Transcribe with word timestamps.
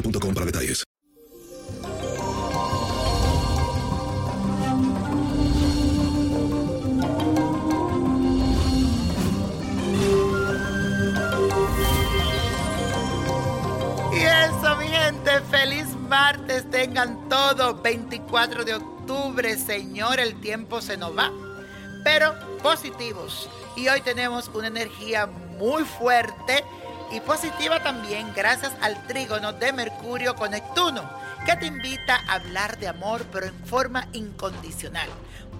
boostmobile.com 0.00 0.34
para 0.34 0.46
detalles. 0.46 0.84
Y 14.12 14.20
eso, 14.20 14.76
mi 14.76 14.86
gente, 14.86 15.30
feliz 15.50 15.86
martes 16.08 16.68
tengan 16.70 17.28
todos. 17.28 17.80
24 17.82 18.64
de 18.64 18.74
octubre, 18.74 19.56
Señor, 19.56 20.20
el 20.20 20.40
tiempo 20.40 20.80
se 20.80 20.96
nos 20.96 21.16
va, 21.16 21.30
pero 22.04 22.34
positivos. 22.62 23.48
Y 23.76 23.88
hoy 23.88 24.00
tenemos 24.00 24.50
una 24.54 24.66
energía 24.66 25.26
muy 25.26 25.84
fuerte 25.84 26.64
y 27.10 27.20
positiva 27.20 27.82
también 27.82 28.32
gracias 28.34 28.72
al 28.80 29.06
trígono 29.06 29.52
de 29.52 29.72
Mercurio 29.72 30.34
con 30.34 30.50
Neptuno, 30.50 31.08
que 31.46 31.56
te 31.56 31.66
invita 31.66 32.20
a 32.26 32.34
hablar 32.34 32.78
de 32.78 32.88
amor 32.88 33.24
pero 33.32 33.46
en 33.46 33.64
forma 33.64 34.06
incondicional. 34.12 35.08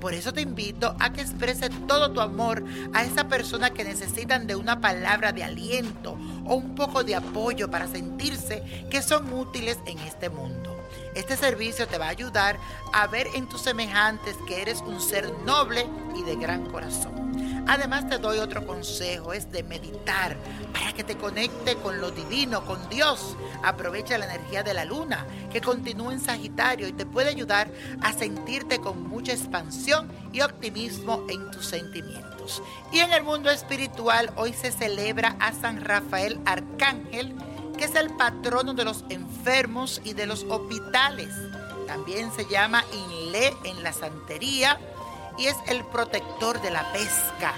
Por 0.01 0.15
eso 0.15 0.33
te 0.33 0.43
invito 0.43 0.95
a 1.01 1.13
que 1.13 1.23
expreses 1.23 1.71
todo 1.87 2.13
tu 2.13 2.21
amor 2.21 2.63
a 2.95 3.03
esa 3.03 3.29
persona 3.29 3.71
que 3.71 3.85
necesitan 3.85 4.47
de 4.47 4.55
una 4.55 4.81
palabra 4.81 5.33
de 5.33 5.43
aliento 5.43 6.19
o 6.47 6.55
un 6.55 6.75
poco 6.75 7.03
de 7.03 7.17
apoyo 7.17 7.71
para 7.71 7.89
sentirse 7.89 8.87
que 8.91 9.03
son 9.03 9.33
útiles 9.33 9.79
en 9.87 9.99
este 10.01 10.29
mundo. 10.29 10.77
Este 11.15 11.37
servicio 11.37 11.89
te 11.89 11.99
va 11.99 12.07
a 12.07 12.11
ayudar 12.11 12.59
a 12.93 13.07
ver 13.09 13.27
en 13.35 13.49
tus 13.49 13.63
semejantes 13.63 14.37
que 14.47 14.63
eres 14.63 14.81
un 14.83 15.01
ser 15.01 15.33
noble 15.45 15.87
y 16.15 16.23
de 16.23 16.37
gran 16.37 16.67
corazón. 16.67 17.48
Además 17.69 18.09
te 18.09 18.17
doy 18.17 18.39
otro 18.39 18.67
consejo, 18.67 19.35
es 19.35 19.53
de 19.53 19.63
meditar 19.63 20.39
para 20.73 20.95
que 20.95 21.05
te 21.05 21.19
conecte 21.19 21.77
con 21.77 22.01
lo 22.01 22.11
divino, 22.11 22.65
con 22.65 22.89
Dios. 22.89 23.37
Aprovecha 23.63 24.17
la 24.17 24.25
energía 24.25 24.63
de 24.63 24.73
la 24.73 24.87
luna 24.87 25.27
que 25.53 25.61
continúa 25.61 26.15
en 26.15 26.21
Sagitario 26.21 26.89
y 26.89 26.93
te 26.93 27.05
puede 27.05 27.29
ayudar 27.29 27.71
a 28.01 28.15
sentirte 28.15 28.79
con 28.79 29.07
mucha 29.07 29.33
expansión 29.33 30.11
y 30.33 30.41
optimismo 30.41 31.27
en 31.29 31.51
tus 31.51 31.67
sentimientos. 31.67 32.63
Y 32.91 33.01
en 33.01 33.13
el 33.13 33.23
mundo 33.23 33.51
espiritual 33.51 34.33
hoy 34.37 34.55
se 34.55 34.73
celebra 34.73 35.37
a 35.39 35.53
San 35.53 35.85
Rafael 35.85 36.41
Arcángel, 36.47 37.37
que 37.77 37.85
es 37.85 37.95
el 37.95 38.17
patrono 38.17 38.73
de 38.73 38.87
los 38.87 39.05
enfermos 39.11 40.01
y 40.05 40.15
de 40.15 40.27
los 40.27 40.45
hospitales. 40.45 41.35
También 41.87 42.33
se 42.33 42.47
llama 42.47 42.83
Inle 42.95 43.55
en 43.65 43.83
la 43.83 43.93
santería 43.93 44.81
y 45.39 45.47
es 45.47 45.57
el 45.69 45.85
protector 45.85 46.61
de 46.61 46.71
la 46.71 46.93
pesca. 46.93 47.55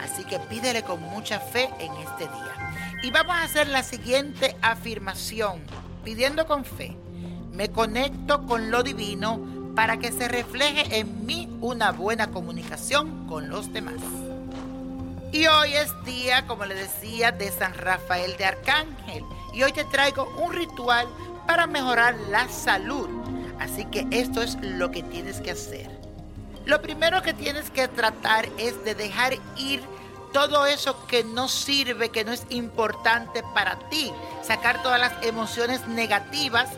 Así 0.00 0.24
que 0.24 0.38
pídele 0.38 0.82
con 0.82 1.02
mucha 1.02 1.38
fe 1.40 1.68
en 1.78 1.92
este 1.94 2.24
día. 2.24 2.72
Y 3.02 3.10
vamos 3.10 3.36
a 3.36 3.42
hacer 3.42 3.68
la 3.68 3.82
siguiente 3.82 4.56
afirmación, 4.62 5.60
pidiendo 6.04 6.46
con 6.46 6.64
fe. 6.64 6.96
Me 7.52 7.70
conecto 7.70 8.46
con 8.46 8.70
lo 8.70 8.82
divino 8.82 9.40
para 9.74 9.98
que 9.98 10.10
se 10.10 10.28
refleje 10.28 10.98
en 10.98 11.26
mí 11.26 11.48
una 11.60 11.92
buena 11.92 12.28
comunicación 12.30 13.26
con 13.28 13.48
los 13.48 13.72
demás. 13.72 14.00
Y 15.30 15.46
hoy 15.46 15.74
es 15.74 15.92
día, 16.04 16.46
como 16.46 16.64
le 16.64 16.74
decía, 16.74 17.32
de 17.32 17.50
San 17.52 17.74
Rafael 17.74 18.36
de 18.38 18.46
Arcángel. 18.46 19.24
Y 19.52 19.62
hoy 19.62 19.72
te 19.72 19.84
traigo 19.84 20.26
un 20.42 20.52
ritual 20.52 21.06
para 21.46 21.66
mejorar 21.66 22.16
la 22.30 22.48
salud. 22.48 23.08
Así 23.58 23.84
que 23.84 24.06
esto 24.10 24.42
es 24.42 24.56
lo 24.62 24.90
que 24.90 25.02
tienes 25.02 25.40
que 25.40 25.50
hacer. 25.50 25.97
Lo 26.68 26.82
primero 26.82 27.22
que 27.22 27.32
tienes 27.32 27.70
que 27.70 27.88
tratar 27.88 28.46
es 28.58 28.84
de 28.84 28.94
dejar 28.94 29.38
ir 29.56 29.80
todo 30.34 30.66
eso 30.66 31.06
que 31.06 31.24
no 31.24 31.48
sirve, 31.48 32.10
que 32.10 32.26
no 32.26 32.32
es 32.32 32.44
importante 32.50 33.42
para 33.54 33.78
ti. 33.88 34.12
Sacar 34.42 34.82
todas 34.82 35.00
las 35.00 35.14
emociones 35.24 35.88
negativas 35.88 36.68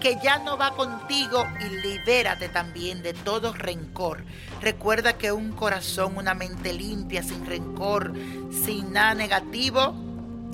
que 0.00 0.16
ya 0.24 0.38
no 0.38 0.56
va 0.56 0.74
contigo 0.74 1.46
y 1.60 1.68
libérate 1.86 2.48
también 2.48 3.02
de 3.02 3.12
todo 3.12 3.52
rencor. 3.52 4.24
Recuerda 4.62 5.18
que 5.18 5.30
un 5.30 5.52
corazón, 5.52 6.16
una 6.16 6.32
mente 6.32 6.72
limpia, 6.72 7.22
sin 7.22 7.44
rencor, 7.44 8.14
sin 8.50 8.94
nada 8.94 9.12
negativo, 9.12 9.94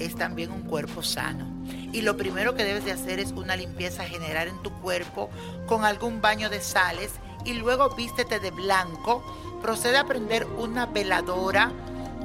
es 0.00 0.16
también 0.16 0.50
un 0.50 0.62
cuerpo 0.62 1.04
sano. 1.04 1.46
Y 1.92 2.02
lo 2.02 2.16
primero 2.16 2.56
que 2.56 2.64
debes 2.64 2.84
de 2.84 2.90
hacer 2.90 3.20
es 3.20 3.30
una 3.30 3.54
limpieza 3.54 4.02
general 4.02 4.48
en 4.48 4.60
tu 4.64 4.72
cuerpo 4.80 5.30
con 5.68 5.84
algún 5.84 6.20
baño 6.20 6.50
de 6.50 6.60
sales 6.60 7.12
y 7.44 7.54
luego 7.54 7.90
vístete 7.90 8.40
de 8.40 8.50
blanco, 8.50 9.22
procede 9.60 9.98
a 9.98 10.06
prender 10.06 10.46
una 10.46 10.86
veladora 10.86 11.72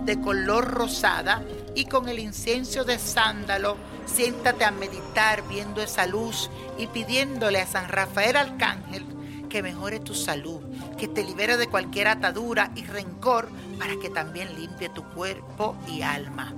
de 0.04 0.22
color 0.22 0.72
rosada 0.72 1.44
y 1.74 1.86
con 1.86 2.08
el 2.08 2.20
incienso 2.20 2.84
de 2.84 3.00
sándalo 3.00 3.78
siéntate 4.06 4.64
a 4.64 4.72
meditar 4.72 5.48
viendo 5.48 5.82
esa 5.82 6.06
luz 6.06 6.50
y 6.78 6.88
pidiéndole 6.88 7.60
a 7.60 7.68
San 7.68 7.90
Rafael 7.90 8.38
Arcángel 8.38 9.06
que 9.50 9.64
mejore 9.64 10.00
tu 10.00 10.14
salud, 10.14 10.62
que 10.98 11.08
te 11.08 11.24
libere 11.24 11.58
de 11.58 11.68
cualquier 11.68 12.08
atadura 12.08 12.72
y 12.76 12.84
rencor 12.84 13.50
para 13.80 13.96
que 13.98 14.10
también 14.10 14.56
limpie 14.56 14.90
tu 14.90 15.04
cuerpo 15.12 15.76
y 15.88 16.02
alma. 16.02 16.54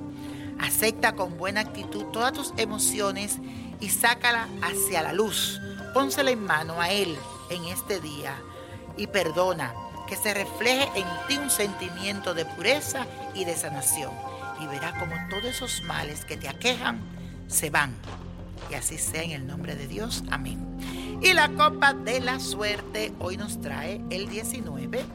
Acepta 0.59 1.13
con 1.13 1.37
buena 1.37 1.61
actitud 1.61 2.05
todas 2.05 2.33
tus 2.33 2.53
emociones 2.57 3.37
y 3.79 3.89
sácala 3.89 4.47
hacia 4.61 5.03
la 5.03 5.13
luz. 5.13 5.61
Pónsela 5.93 6.31
en 6.31 6.43
mano 6.43 6.81
a 6.81 6.91
Él 6.91 7.17
en 7.49 7.65
este 7.65 7.99
día 7.99 8.35
y 8.97 9.07
perdona, 9.07 9.73
que 10.07 10.15
se 10.15 10.33
refleje 10.33 10.89
en 10.95 11.05
ti 11.27 11.37
un 11.37 11.49
sentimiento 11.49 12.33
de 12.33 12.45
pureza 12.45 13.05
y 13.35 13.45
de 13.45 13.55
sanación. 13.55 14.11
Y 14.61 14.65
verás 14.67 14.97
como 14.97 15.13
todos 15.29 15.45
esos 15.45 15.83
males 15.83 16.25
que 16.25 16.37
te 16.37 16.47
aquejan 16.47 16.99
se 17.47 17.69
van. 17.69 17.93
Y 18.71 18.73
así 18.73 18.97
sea 18.97 19.21
en 19.21 19.31
el 19.31 19.45
nombre 19.45 19.75
de 19.75 19.87
Dios. 19.87 20.23
Amén. 20.31 20.65
Y 21.21 21.33
la 21.33 21.49
copa 21.49 21.93
de 21.93 22.19
la 22.19 22.39
suerte 22.39 23.13
hoy 23.19 23.37
nos 23.37 23.61
trae 23.61 24.01
el 24.09 24.29
19, 24.29 25.05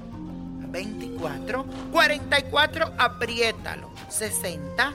24, 0.69 1.67
44, 1.93 2.93
apriétalo, 2.99 3.91
60, 4.09 4.95